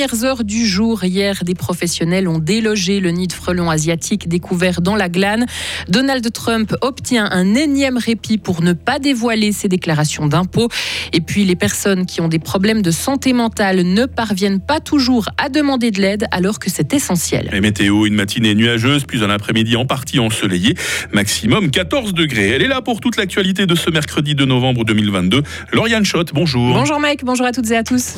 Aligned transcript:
premières 0.00 0.24
heures 0.24 0.44
du 0.44 0.66
jour, 0.66 1.04
hier, 1.04 1.44
des 1.44 1.54
professionnels 1.54 2.26
ont 2.26 2.38
délogé 2.38 3.00
le 3.00 3.10
nid 3.10 3.26
de 3.26 3.34
frelons 3.34 3.68
asiatique 3.68 4.28
découvert 4.28 4.80
dans 4.80 4.96
la 4.96 5.10
glane. 5.10 5.44
Donald 5.90 6.26
Trump 6.32 6.74
obtient 6.80 7.28
un 7.30 7.54
énième 7.54 7.98
répit 7.98 8.38
pour 8.38 8.62
ne 8.62 8.72
pas 8.72 8.98
dévoiler 8.98 9.52
ses 9.52 9.68
déclarations 9.68 10.26
d'impôts. 10.26 10.68
Et 11.12 11.20
puis, 11.20 11.44
les 11.44 11.54
personnes 11.54 12.06
qui 12.06 12.22
ont 12.22 12.28
des 12.28 12.38
problèmes 12.38 12.80
de 12.80 12.90
santé 12.90 13.34
mentale 13.34 13.82
ne 13.82 14.06
parviennent 14.06 14.60
pas 14.60 14.80
toujours 14.80 15.28
à 15.36 15.50
demander 15.50 15.90
de 15.90 16.00
l'aide 16.00 16.24
alors 16.30 16.60
que 16.60 16.70
c'est 16.70 16.94
essentiel. 16.94 17.50
Et 17.52 17.60
météo, 17.60 18.06
une 18.06 18.14
matinée 18.14 18.54
nuageuse, 18.54 19.04
puis 19.04 19.22
un 19.22 19.28
après-midi 19.28 19.76
en 19.76 19.84
partie 19.84 20.18
ensoleillé, 20.18 20.76
maximum 21.12 21.70
14 21.70 22.14
degrés. 22.14 22.48
Elle 22.48 22.62
est 22.62 22.68
là 22.68 22.80
pour 22.80 23.00
toute 23.00 23.18
l'actualité 23.18 23.66
de 23.66 23.74
ce 23.74 23.90
mercredi 23.90 24.34
de 24.34 24.46
novembre 24.46 24.86
2022. 24.86 25.42
Lauriane 25.74 26.06
Schott, 26.06 26.30
bonjour. 26.32 26.72
Bonjour 26.72 27.00
Mike, 27.00 27.22
bonjour 27.22 27.44
à 27.44 27.52
toutes 27.52 27.70
et 27.70 27.76
à 27.76 27.82
tous. 27.82 28.14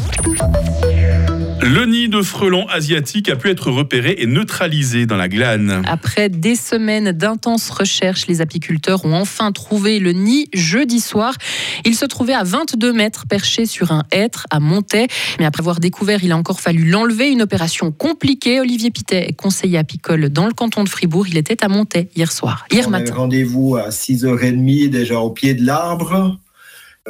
Le 1.64 1.86
nid 1.86 2.08
de 2.08 2.22
frelons 2.22 2.66
asiatiques 2.66 3.28
a 3.28 3.36
pu 3.36 3.48
être 3.48 3.70
repéré 3.70 4.16
et 4.18 4.26
neutralisé 4.26 5.06
dans 5.06 5.16
la 5.16 5.28
glane. 5.28 5.82
Après 5.86 6.28
des 6.28 6.56
semaines 6.56 7.12
d'intenses 7.12 7.70
recherches, 7.70 8.26
les 8.26 8.40
apiculteurs 8.40 9.04
ont 9.04 9.14
enfin 9.14 9.52
trouvé 9.52 10.00
le 10.00 10.10
nid 10.10 10.48
jeudi 10.52 10.98
soir. 10.98 11.34
Il 11.84 11.94
se 11.94 12.04
trouvait 12.04 12.34
à 12.34 12.42
22 12.42 12.92
mètres 12.92 13.26
perché 13.28 13.66
sur 13.66 13.92
un 13.92 14.02
hêtre 14.10 14.48
à 14.50 14.58
Montaix. 14.58 15.06
Mais 15.38 15.44
après 15.44 15.60
avoir 15.60 15.78
découvert, 15.78 16.24
il 16.24 16.32
a 16.32 16.36
encore 16.36 16.60
fallu 16.60 16.84
l'enlever. 16.84 17.30
Une 17.30 17.42
opération 17.42 17.92
compliquée. 17.92 18.58
Olivier 18.58 18.90
Pitet, 18.90 19.32
conseiller 19.38 19.78
apicole 19.78 20.30
dans 20.30 20.46
le 20.46 20.52
canton 20.52 20.82
de 20.82 20.88
Fribourg, 20.88 21.28
il 21.28 21.36
était 21.36 21.64
à 21.64 21.68
Montaix 21.68 22.08
hier 22.16 22.32
soir, 22.32 22.66
hier 22.72 22.88
On 22.88 22.90
matin. 22.90 23.14
Rendez-vous 23.14 23.76
à 23.76 23.90
6h30 23.90 24.90
déjà 24.90 25.20
au 25.20 25.30
pied 25.30 25.54
de 25.54 25.64
l'arbre. 25.64 26.40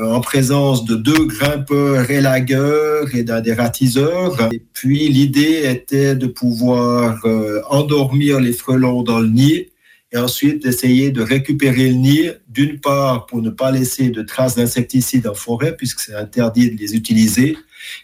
En 0.01 0.23
présence 0.23 0.87
de 0.87 0.97
deux 0.97 1.27
grimpeurs 1.27 2.11
élagueurs 2.11 3.15
et 3.15 3.25
d'un 3.25 3.43
dératiseur. 3.43 4.49
Et 4.51 4.63
puis 4.73 5.09
l'idée 5.11 5.65
était 5.71 6.15
de 6.15 6.27
pouvoir 6.27 7.21
euh, 7.27 7.61
endormir 7.69 8.41
les 8.41 8.55
frelons 8.55 9.03
dans 9.03 9.21
le 9.21 9.29
nid 9.29 9.69
et 10.11 10.17
ensuite 10.17 10.63
d'essayer 10.63 11.11
de 11.11 11.21
récupérer 11.21 11.91
le 11.91 11.97
nid, 11.97 12.31
d'une 12.49 12.81
part 12.81 13.27
pour 13.27 13.43
ne 13.43 13.51
pas 13.51 13.71
laisser 13.71 14.09
de 14.09 14.23
traces 14.23 14.57
d'insecticides 14.57 15.27
en 15.27 15.35
forêt 15.35 15.77
puisque 15.77 16.01
c'est 16.01 16.15
interdit 16.15 16.71
de 16.71 16.79
les 16.79 16.95
utiliser, 16.95 17.59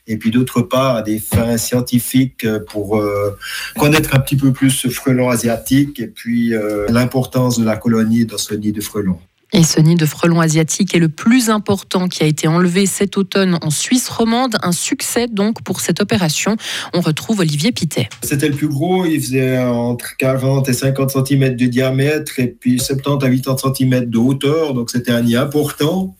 et 0.06 0.18
puis 0.18 0.30
d'autre 0.30 0.60
part 0.60 0.96
à 0.96 1.02
des 1.02 1.18
fins 1.18 1.56
scientifiques 1.56 2.44
euh, 2.44 2.60
pour 2.60 2.98
euh, 2.98 3.34
connaître 3.78 4.14
un 4.14 4.20
petit 4.20 4.36
peu 4.36 4.52
plus 4.52 4.70
ce 4.70 4.88
frelon 4.88 5.30
asiatique 5.30 6.00
et 6.00 6.06
puis 6.06 6.52
l'importance 6.90 7.58
de 7.58 7.64
la 7.64 7.78
colonie 7.78 8.26
dans 8.26 8.38
ce 8.38 8.52
nid 8.52 8.72
de 8.72 8.82
frelons. 8.82 9.20
Et 9.54 9.62
ce 9.62 9.80
nid 9.80 9.94
de 9.94 10.04
frelons 10.04 10.40
asiatique 10.40 10.94
est 10.94 10.98
le 10.98 11.08
plus 11.08 11.48
important 11.48 12.06
qui 12.08 12.22
a 12.22 12.26
été 12.26 12.46
enlevé 12.48 12.84
cet 12.84 13.16
automne 13.16 13.58
en 13.62 13.70
Suisse 13.70 14.08
romande. 14.08 14.56
Un 14.62 14.72
succès 14.72 15.26
donc 15.26 15.62
pour 15.62 15.80
cette 15.80 16.00
opération. 16.00 16.56
On 16.92 17.00
retrouve 17.00 17.40
Olivier 17.40 17.72
Pitet. 17.72 18.08
C'était 18.22 18.48
le 18.48 18.54
plus 18.54 18.68
gros, 18.68 19.06
il 19.06 19.20
faisait 19.20 19.58
entre 19.58 20.16
40 20.18 20.68
et 20.68 20.74
50 20.74 21.26
cm 21.26 21.56
de 21.56 21.66
diamètre 21.66 22.38
et 22.40 22.48
puis 22.48 22.78
70 22.78 23.24
à 23.24 23.30
80 23.30 23.74
cm 23.74 24.04
de 24.04 24.18
hauteur, 24.18 24.74
donc 24.74 24.90
c'était 24.90 25.12
un 25.12 25.22
nid 25.22 25.36
important. 25.36 26.14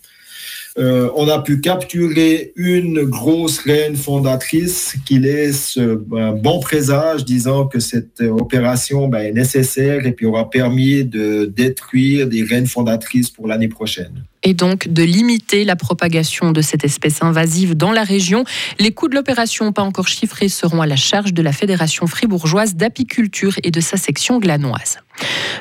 Euh, 0.76 1.10
on 1.16 1.28
a 1.28 1.40
pu 1.40 1.60
capturer 1.60 2.52
une 2.56 3.02
grosse 3.04 3.58
reine 3.60 3.96
fondatrice 3.96 4.96
qui 5.06 5.18
laisse 5.18 5.78
euh, 5.78 6.04
un 6.16 6.32
bon 6.32 6.60
présage, 6.60 7.24
disant 7.24 7.66
que 7.66 7.80
cette 7.80 8.20
opération 8.20 9.08
ben, 9.08 9.20
est 9.20 9.32
nécessaire 9.32 10.06
et 10.06 10.12
puis 10.12 10.26
aura 10.26 10.50
permis 10.50 11.04
de 11.04 11.46
détruire 11.46 12.28
des 12.28 12.42
reines 12.42 12.66
fondatrices 12.66 13.30
pour 13.30 13.48
l'année 13.48 13.68
prochaine 13.68 14.24
et 14.42 14.54
donc 14.54 14.88
de 14.88 15.02
limiter 15.02 15.64
la 15.64 15.76
propagation 15.76 16.52
de 16.52 16.62
cette 16.62 16.84
espèce 16.84 17.22
invasive 17.22 17.76
dans 17.76 17.92
la 17.92 18.04
région. 18.04 18.44
Les 18.78 18.92
coûts 18.92 19.08
de 19.08 19.14
l'opération, 19.14 19.72
pas 19.72 19.82
encore 19.82 20.08
chiffrés, 20.08 20.48
seront 20.48 20.80
à 20.80 20.86
la 20.86 20.96
charge 20.96 21.32
de 21.34 21.42
la 21.42 21.52
Fédération 21.52 22.06
fribourgeoise 22.06 22.74
d'apiculture 22.74 23.54
et 23.62 23.70
de 23.70 23.80
sa 23.80 23.96
section 23.96 24.38
glanoise. 24.38 24.98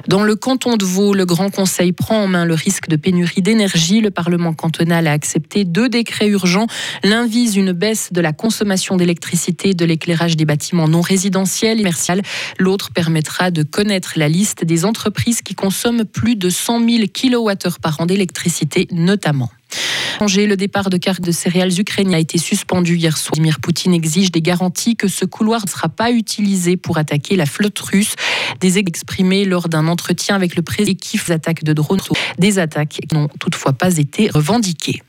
Dans 0.07 0.23
le 0.23 0.35
canton 0.35 0.77
de 0.77 0.85
Vaud, 0.85 1.15
le 1.15 1.25
Grand 1.25 1.49
Conseil 1.49 1.91
prend 1.91 2.23
en 2.23 2.27
main 2.27 2.45
le 2.45 2.53
risque 2.53 2.89
de 2.89 2.95
pénurie 2.95 3.41
d'énergie. 3.41 4.01
Le 4.01 4.11
Parlement 4.11 4.53
cantonal 4.53 5.07
a 5.07 5.11
accepté 5.11 5.65
deux 5.65 5.89
décrets 5.89 6.27
urgents. 6.27 6.67
L'un 7.03 7.25
vise 7.25 7.55
une 7.55 7.71
baisse 7.71 8.13
de 8.13 8.21
la 8.21 8.33
consommation 8.33 8.97
d'électricité 8.97 9.73
de 9.73 9.83
l'éclairage 9.83 10.37
des 10.37 10.45
bâtiments 10.45 10.87
non 10.87 11.01
résidentiels 11.01 11.79
et 11.79 11.83
commerciaux. 11.83 11.97
L'autre 12.59 12.91
permettra 12.91 13.49
de 13.49 13.63
connaître 13.63 14.13
la 14.17 14.29
liste 14.29 14.63
des 14.63 14.85
entreprises 14.85 15.41
qui 15.41 15.55
consomment 15.55 16.05
plus 16.05 16.35
de 16.35 16.49
100 16.49 16.87
000 16.87 17.03
kWh 17.07 17.79
par 17.81 17.99
an 17.99 18.05
d'électricité 18.05 18.66
notamment. 18.91 19.49
Le 20.19 20.55
départ 20.55 20.89
de 20.89 20.97
cartes 20.97 21.21
de 21.21 21.31
céréales 21.31 21.79
ukrainiennes 21.79 22.15
a 22.15 22.19
été 22.19 22.37
suspendu 22.37 22.95
hier 22.95 23.17
soir. 23.17 23.33
Vladimir 23.35 23.59
Poutine 23.59 23.93
exige 23.93 24.31
des 24.31 24.41
garanties 24.41 24.95
que 24.95 25.07
ce 25.07 25.25
couloir 25.25 25.61
ne 25.65 25.69
sera 25.69 25.89
pas 25.89 26.11
utilisé 26.11 26.75
pour 26.75 26.97
attaquer 26.97 27.35
la 27.35 27.45
flotte 27.45 27.79
russe. 27.79 28.15
Des 28.59 28.77
exprimés 28.79 29.45
lors 29.45 29.69
d'un 29.69 29.87
entretien 29.87 30.35
avec 30.35 30.55
le 30.55 30.63
président 30.63 30.97
Kiev, 30.99 31.31
attaques 31.31 31.63
de 31.63 31.73
drones, 31.73 31.99
des 32.39 32.57
attaques 32.57 32.99
qui 33.07 33.15
n'ont 33.15 33.27
toutefois 33.39 33.73
pas 33.73 33.97
été 33.97 34.29
revendiquées. 34.29 35.03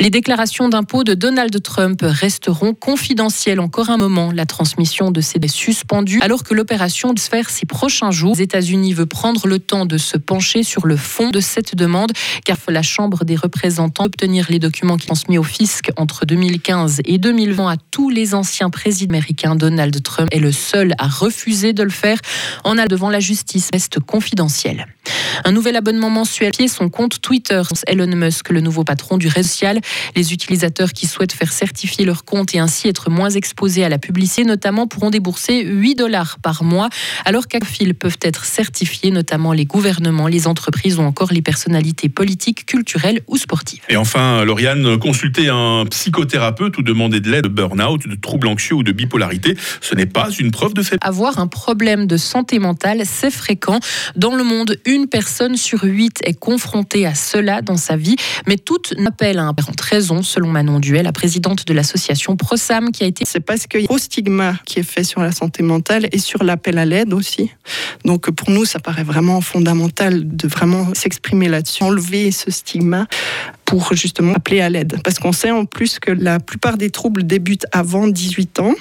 Les 0.00 0.10
déclarations 0.10 0.68
d'impôts 0.68 1.04
de 1.04 1.14
Donald 1.14 1.62
Trump 1.62 2.00
resteront 2.02 2.74
confidentielles 2.74 3.60
encore 3.60 3.90
un 3.90 3.96
moment. 3.96 4.32
La 4.32 4.44
transmission 4.44 5.10
de 5.10 5.20
ces 5.20 5.38
est 5.40 5.48
suspendue 5.48 6.20
alors 6.22 6.42
que 6.42 6.54
l'opération 6.54 7.14
se 7.16 7.28
faire 7.28 7.48
ces 7.50 7.66
prochains 7.66 8.10
jours. 8.10 8.34
Les 8.36 8.42
États-Unis 8.42 8.92
veut 8.92 9.06
prendre 9.06 9.46
le 9.46 9.58
temps 9.58 9.86
de 9.86 9.98
se 9.98 10.16
pencher 10.16 10.62
sur 10.62 10.86
le 10.86 10.96
fond 10.96 11.30
de 11.30 11.40
cette 11.40 11.76
demande 11.76 12.12
car 12.44 12.56
la 12.68 12.82
Chambre 12.82 13.24
des 13.24 13.36
représentants 13.36 14.04
obtenir 14.04 14.46
les 14.50 14.58
documents 14.58 14.96
qui 14.96 15.06
sont 15.06 15.14
transmis 15.14 15.38
au 15.38 15.42
fisc 15.42 15.90
entre 15.96 16.26
2015 16.26 17.00
et 17.04 17.18
2020 17.18 17.70
à 17.70 17.76
tous 17.90 18.10
les 18.10 18.34
anciens 18.34 18.70
présidents 18.70 19.14
américains. 19.14 19.54
Donald 19.54 20.02
Trump 20.02 20.28
est 20.32 20.40
le 20.40 20.52
seul 20.52 20.94
à 20.98 21.06
refuser 21.06 21.72
de 21.72 21.82
le 21.82 21.90
faire. 21.90 22.18
En 22.64 22.78
a 22.78 22.86
devant 22.86 23.10
la 23.10 23.20
justice 23.20 23.68
reste 23.72 24.00
confidentiel. 24.00 24.86
Un 25.44 25.52
nouvel 25.52 25.76
abonnement 25.76 26.10
mensuel 26.10 26.52
pied 26.52 26.68
son 26.68 26.88
compte 26.88 27.20
Twitter. 27.20 27.62
Elon 27.86 28.16
Musk, 28.16 28.50
le 28.50 28.60
nouveau 28.60 28.84
patron 28.84 29.18
du 29.18 29.28
réseau 29.28 29.44
social. 29.44 29.80
Les 30.16 30.32
utilisateurs 30.32 30.92
qui 30.92 31.06
souhaitent 31.06 31.32
faire 31.32 31.52
certifier 31.52 32.04
leur 32.04 32.24
compte 32.24 32.54
et 32.54 32.58
ainsi 32.58 32.88
être 32.88 33.10
moins 33.10 33.30
exposés 33.30 33.84
à 33.84 33.88
la 33.88 33.98
publicité, 33.98 34.44
notamment, 34.44 34.86
pourront 34.86 35.10
débourser 35.10 35.64
8 35.64 35.94
dollars 35.94 36.38
par 36.42 36.64
mois, 36.64 36.88
alors 37.24 37.46
qu'à-fil 37.48 37.94
peuvent 37.94 38.18
être 38.22 38.44
certifiés, 38.44 39.10
notamment 39.10 39.52
les 39.52 39.64
gouvernements, 39.64 40.26
les 40.26 40.46
entreprises 40.46 40.98
ou 40.98 41.02
encore 41.02 41.32
les 41.32 41.42
personnalités 41.42 42.08
politiques, 42.08 42.66
culturelles 42.66 43.20
ou 43.26 43.36
sportives. 43.36 43.82
Et 43.88 43.96
enfin, 43.96 44.44
Lauriane, 44.44 44.98
consulter 44.98 45.48
un 45.48 45.84
psychothérapeute 45.86 46.78
ou 46.78 46.82
demander 46.82 47.20
de 47.20 47.30
l'aide 47.30 47.44
de 47.44 47.48
burn-out, 47.48 48.08
de 48.08 48.14
troubles 48.14 48.48
anxieux 48.48 48.74
ou 48.74 48.82
de 48.82 48.92
bipolarité, 48.92 49.56
ce 49.80 49.94
n'est 49.94 50.06
pas 50.06 50.30
une 50.30 50.50
preuve 50.50 50.74
de 50.74 50.82
fait. 50.82 50.98
Avoir 51.02 51.38
un 51.38 51.46
problème 51.46 52.06
de 52.06 52.16
santé 52.16 52.58
mentale, 52.58 53.02
c'est 53.04 53.30
fréquent. 53.30 53.80
Dans 54.16 54.34
le 54.34 54.44
monde, 54.44 54.78
une 54.86 55.06
personne 55.08 55.56
sur 55.56 55.84
huit 55.84 56.18
est 56.24 56.38
confrontée 56.38 57.06
à 57.06 57.14
cela 57.14 57.62
dans 57.62 57.76
sa 57.76 57.96
vie, 57.96 58.16
mais 58.46 58.56
toute 58.56 58.94
n'appelle 58.98 59.38
à 59.38 59.44
un 59.44 59.54
parent 59.54 59.73
raison, 59.80 60.22
selon 60.22 60.48
Manon 60.48 60.80
Duet, 60.80 61.02
la 61.02 61.12
présidente 61.12 61.66
de 61.66 61.74
l'association 61.74 62.36
ProSam, 62.36 62.90
qui 62.90 63.04
a 63.04 63.06
été. 63.06 63.24
C'est 63.26 63.40
parce 63.40 63.66
qu'il 63.66 63.82
y 63.82 63.86
a 63.88 63.98
stigma 63.98 64.54
qui 64.64 64.80
est 64.80 64.84
fait 64.84 65.04
sur 65.04 65.20
la 65.20 65.32
santé 65.32 65.62
mentale 65.62 66.08
et 66.12 66.18
sur 66.18 66.44
l'appel 66.44 66.78
à 66.78 66.84
l'aide 66.84 67.12
aussi. 67.12 67.50
Donc 68.04 68.30
pour 68.30 68.50
nous, 68.50 68.64
ça 68.64 68.78
paraît 68.78 69.04
vraiment 69.04 69.40
fondamental 69.40 70.36
de 70.36 70.48
vraiment 70.48 70.94
s'exprimer 70.94 71.48
là-dessus, 71.48 71.82
enlever 71.82 72.30
ce 72.30 72.50
stigma 72.50 73.06
pour 73.64 73.94
justement 73.94 74.34
appeler 74.34 74.60
à 74.60 74.68
l'aide. 74.68 75.00
Parce 75.02 75.18
qu'on 75.18 75.32
sait 75.32 75.50
en 75.50 75.64
plus 75.64 75.98
que 75.98 76.10
la 76.10 76.40
plupart 76.40 76.76
des 76.76 76.90
troubles 76.90 77.24
débutent 77.24 77.66
avant 77.72 78.06
18 78.06 78.60
ans. 78.60 78.74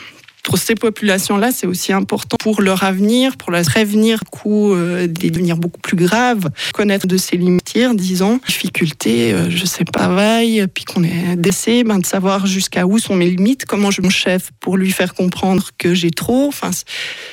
Pour 0.44 0.58
ces 0.58 0.76
populations-là, 0.76 1.52
c'est 1.52 1.68
aussi 1.68 1.94
important 1.94 2.36
pour 2.40 2.62
leur 2.62 2.84
avenir, 2.84 3.38
pour 3.38 3.52
leur 3.52 3.64
prévenir 3.64 4.20
coup 4.30 4.74
euh, 4.74 5.08
des 5.08 5.30
devenir 5.30 5.58
beaucoup 5.58 5.80
plus 5.80 5.96
graves, 5.96 6.50
connaître 6.74 7.07
de 7.07 7.18
ses 7.18 7.38
limites, 7.38 7.63
disons, 7.95 8.40
difficultés, 8.45 9.34
euh, 9.34 9.50
je 9.50 9.66
sais 9.66 9.86
pas, 9.86 10.04
travail, 10.04 10.68
puis 10.74 10.84
qu'on 10.84 11.04
est 11.04 11.38
décès, 11.38 11.84
ben, 11.86 11.98
de 12.00 12.06
savoir 12.06 12.45
jusqu'à 12.45 12.86
où 12.86 13.00
sont 13.00 13.16
mes 13.16 13.30
limites, 13.30 13.66
comment 13.66 13.90
je 13.90 14.01
mon 14.01 14.10
chef 14.10 14.51
pour 14.60 14.75
lui 14.75 14.92
faire 14.92 15.13
comprendre 15.13 15.69
que 15.78 15.94
j'ai 15.94 16.12
trop. 16.12 16.48
Enfin, 16.48 16.72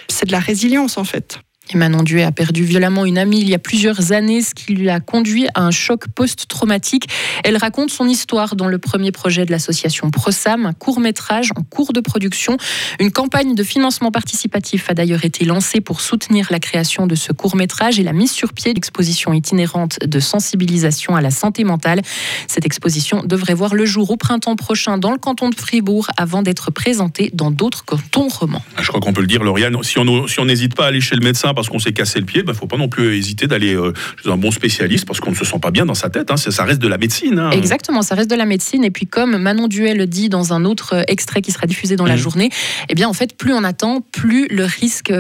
c'est 0.09 0.27
de 0.27 0.33
la 0.33 0.39
résilience 0.39 0.97
en 0.97 1.05
fait. 1.05 1.41
Et 1.73 1.77
Manon 1.77 2.03
Duet 2.03 2.25
a 2.25 2.33
perdu 2.33 2.65
violemment 2.65 3.05
une 3.05 3.17
amie 3.17 3.41
il 3.41 3.49
y 3.49 3.55
a 3.55 3.59
plusieurs 3.61 4.11
années, 4.11 4.43
ce 4.43 4.55
qui 4.55 4.75
lui 4.75 4.91
a 4.91 4.99
conduit 4.99 5.47
à 5.55 5.63
un 5.63 5.71
choc 5.71 6.09
post-traumatique. 6.09 7.07
Elle 7.45 7.57
raconte 7.57 7.91
son 7.91 8.09
histoire 8.09 8.57
dans 8.57 8.67
le 8.67 8.79
premier 8.79 9.13
projet 9.13 9.45
de 9.45 9.53
l'association 9.53 10.11
ProSam, 10.11 10.67
un 10.67 10.73
court-métrage 10.73 11.51
en 11.57 11.63
cours 11.63 11.93
de 11.93 12.01
production. 12.01 12.57
Une 12.99 13.13
campagne 13.13 13.55
de 13.55 13.63
financement 13.63 14.11
participatif 14.11 14.91
a 14.91 14.95
d'ailleurs 14.95 15.25
été 15.25 15.45
lancée 15.45 15.81
pour 15.81 16.01
soutenir 16.01 16.49
la 16.51 16.59
création 16.59 17.07
de 17.07 17.15
ce 17.15 17.33
court-métrage 17.33 18.01
et 18.01 18.03
la 18.03 18.13
mise 18.13 18.33
sur 18.33 18.53
pied 18.53 18.75
d'exposition 18.75 19.33
itinérante 19.33 20.01
de 20.05 20.19
sensibilisation 20.19 21.15
à 21.15 21.21
la 21.21 21.31
santé 21.31 21.63
mentale. 21.63 22.03
Cette 22.49 22.67
exposition 22.67 23.23
devrait 23.25 23.55
voir 23.55 23.75
le 23.75 23.85
jour 23.87 24.11
au 24.11 24.17
printemps 24.17 24.57
prochain 24.57 24.99
dans 24.99 25.13
le 25.13 25.19
canton 25.19 25.51
de 25.51 25.55
Fribourg 25.55 26.09
avant 26.17 26.43
d'être 26.43 26.73
présentée 26.73 27.31
dans 27.33 27.53
d'autres 27.53 27.85
cantons 27.85 28.27
romans. 28.27 28.63
Je 28.81 28.89
crois 28.89 29.01
qu'on 29.01 29.13
peut 29.13 29.21
le 29.21 29.29
dire, 29.29 29.45
Lauriane, 29.45 29.81
si 29.85 30.01
on 30.01 30.27
si 30.27 30.41
n'hésite 30.43 30.75
pas 30.75 30.87
à 30.87 30.89
aller 30.89 31.01
chez 31.01 31.15
le 31.15 31.23
médecin 31.23 31.49
parce 31.61 31.69
qu'on 31.69 31.79
s'est 31.79 31.93
cassé 31.93 32.19
le 32.19 32.25
pied, 32.25 32.41
il 32.41 32.45
ben, 32.47 32.53
ne 32.53 32.57
faut 32.57 32.67
pas 32.67 32.77
non 32.77 32.89
plus 32.89 33.17
hésiter 33.17 33.47
d'aller 33.47 33.77
chez 34.23 34.31
un 34.31 34.37
bon 34.37 34.51
spécialiste 34.51 35.05
parce 35.05 35.21
qu'on 35.21 35.31
ne 35.31 35.37
se 35.37 35.45
sent 35.45 35.59
pas 35.61 35.71
bien 35.71 35.85
dans 35.85 35.95
sa 35.95 36.09
tête. 36.09 36.31
Hein. 36.31 36.37
Ça 36.37 36.65
reste 36.65 36.81
de 36.81 36.89
la 36.89 36.99
médecine. 36.99 37.39
Hein. 37.39 37.51
Exactement, 37.51 38.03
ça 38.03 38.15
reste 38.15 38.31
de 38.31 38.35
la 38.35 38.47
médecine. 38.47 38.83
Et 38.85 38.91
puis 38.91 39.07
comme 39.07 39.37
Manon 39.37 39.69
Duel 39.69 39.99
le 39.99 40.07
dit 40.07 40.29
dans 40.29 40.53
un 40.53 40.65
autre 40.65 41.05
extrait 41.09 41.43
qui 41.43 41.53
sera 41.53 41.67
diffusé 41.67 41.97
dans 41.97 42.07
la 42.07 42.15
mmh. 42.15 42.19
journée, 42.19 42.51
eh 42.89 42.95
bien 42.95 43.09
en 43.09 43.13
fait, 43.13 43.37
plus 43.37 43.53
on 43.53 43.63
attend, 43.63 44.01
plus 44.01 44.49
le 44.49 44.65
risque 44.65 45.13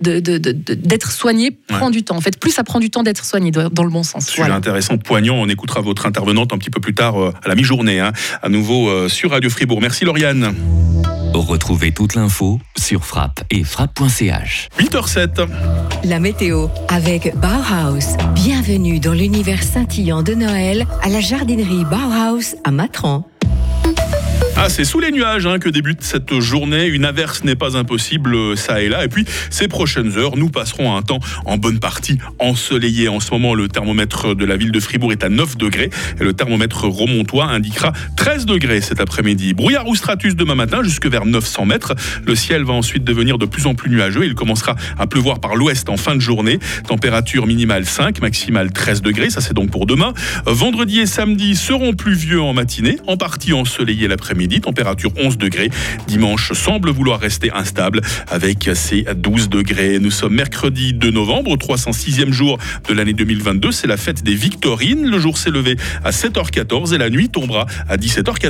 d'être 0.00 1.10
soigné 1.10 1.50
prend 1.66 1.90
du 1.90 2.04
temps. 2.04 2.16
En 2.16 2.20
fait, 2.20 2.38
plus 2.38 2.52
ça 2.52 2.62
prend 2.62 2.78
du 2.78 2.90
temps 2.90 3.02
d'être 3.02 3.24
soigné 3.24 3.50
dans 3.50 3.84
le 3.84 3.90
bon 3.90 4.02
sens. 4.02 4.26
C'est 4.26 4.42
intéressant, 4.42 4.96
poignant. 4.96 5.34
On 5.36 5.48
écoutera 5.48 5.80
votre 5.80 6.06
intervenante 6.06 6.52
un 6.52 6.58
petit 6.58 6.70
peu 6.70 6.80
plus 6.80 6.94
tard 6.94 7.16
à 7.42 7.48
la 7.48 7.54
mi-journée, 7.54 7.98
hein, 7.98 8.12
à 8.42 8.48
nouveau 8.48 9.08
sur 9.08 9.32
Radio 9.32 9.50
Fribourg. 9.50 9.80
Merci 9.80 10.04
Lauriane. 10.04 10.54
Retrouvez 11.34 11.92
toute 11.92 12.14
l'info 12.14 12.58
sur 12.76 13.04
frappe 13.04 13.44
et 13.50 13.62
frappe.ch. 13.62 14.68
8h07. 14.78 15.48
La 16.04 16.18
météo 16.18 16.66
avec 16.88 17.34
Bauhaus. 17.36 18.16
Bienvenue 18.34 18.98
dans 18.98 19.12
l'univers 19.12 19.62
scintillant 19.62 20.22
de 20.22 20.34
Noël 20.34 20.86
à 21.02 21.08
la 21.08 21.20
jardinerie 21.20 21.84
Bauhaus 21.84 22.56
à 22.64 22.70
Matran. 22.72 23.29
Ah, 24.62 24.68
c'est 24.68 24.84
sous 24.84 25.00
les 25.00 25.10
nuages 25.10 25.46
hein, 25.46 25.58
que 25.58 25.70
débute 25.70 26.02
cette 26.02 26.38
journée. 26.38 26.84
Une 26.84 27.06
averse 27.06 27.44
n'est 27.44 27.54
pas 27.54 27.78
impossible, 27.78 28.34
euh, 28.34 28.56
ça 28.56 28.82
et 28.82 28.90
là. 28.90 29.06
Et 29.06 29.08
puis, 29.08 29.24
ces 29.48 29.68
prochaines 29.68 30.18
heures, 30.18 30.36
nous 30.36 30.50
passerons 30.50 30.94
un 30.94 31.00
temps 31.00 31.18
en 31.46 31.56
bonne 31.56 31.80
partie 31.80 32.18
ensoleillé. 32.38 33.08
En 33.08 33.20
ce 33.20 33.30
moment, 33.30 33.54
le 33.54 33.68
thermomètre 33.68 34.34
de 34.34 34.44
la 34.44 34.58
ville 34.58 34.70
de 34.70 34.78
Fribourg 34.78 35.12
est 35.12 35.24
à 35.24 35.30
9 35.30 35.56
degrés 35.56 35.88
et 36.20 36.24
le 36.24 36.34
thermomètre 36.34 36.84
romontois 36.84 37.46
indiquera 37.46 37.94
13 38.18 38.44
degrés 38.44 38.82
cet 38.82 39.00
après-midi. 39.00 39.54
Brouillard 39.54 39.88
ou 39.88 39.94
stratus 39.94 40.36
demain 40.36 40.56
matin 40.56 40.82
jusque 40.82 41.06
vers 41.06 41.24
900 41.24 41.64
mètres. 41.64 41.94
Le 42.26 42.34
ciel 42.34 42.62
va 42.62 42.74
ensuite 42.74 43.02
devenir 43.02 43.38
de 43.38 43.46
plus 43.46 43.66
en 43.66 43.74
plus 43.74 43.88
nuageux. 43.88 44.26
Il 44.26 44.34
commencera 44.34 44.74
à 44.98 45.06
pleuvoir 45.06 45.40
par 45.40 45.56
l'ouest 45.56 45.88
en 45.88 45.96
fin 45.96 46.14
de 46.14 46.20
journée. 46.20 46.58
Température 46.86 47.46
minimale 47.46 47.86
5, 47.86 48.20
maximale 48.20 48.72
13 48.72 49.00
degrés. 49.00 49.30
Ça, 49.30 49.40
c'est 49.40 49.54
donc 49.54 49.70
pour 49.70 49.86
demain. 49.86 50.12
Vendredi 50.44 51.00
et 51.00 51.06
samedi 51.06 51.56
seront 51.56 51.94
pluvieux 51.94 52.42
en 52.42 52.52
matinée, 52.52 52.98
en 53.06 53.16
partie 53.16 53.54
ensoleillé 53.54 54.06
l'après-midi 54.50 54.60
température 54.60 55.12
11 55.16 55.38
degrés. 55.38 55.70
Dimanche 56.06 56.52
semble 56.52 56.90
vouloir 56.90 57.20
rester 57.20 57.50
instable 57.52 58.00
avec 58.28 58.70
ses 58.74 59.04
12 59.14 59.48
degrés. 59.48 59.98
Nous 59.98 60.10
sommes 60.10 60.34
mercredi 60.34 60.92
2 60.92 61.10
novembre, 61.10 61.56
306e 61.56 62.32
jour 62.32 62.58
de 62.88 62.94
l'année 62.94 63.12
2022. 63.12 63.72
C'est 63.72 63.86
la 63.86 63.96
fête 63.96 64.22
des 64.22 64.34
Victorines. 64.34 65.06
Le 65.06 65.18
jour 65.18 65.38
s'est 65.38 65.50
levé 65.50 65.76
à 66.04 66.10
7h14 66.10 66.94
et 66.94 66.98
la 66.98 67.10
nuit 67.10 67.28
tombera 67.28 67.66
à 67.88 67.96
17h14. 67.96 68.30